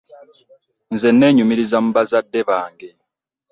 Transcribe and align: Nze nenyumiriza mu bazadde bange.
Nze 0.93 1.09
nenyumiriza 1.13 1.77
mu 1.83 1.89
bazadde 1.95 2.39
bange. 2.49 2.89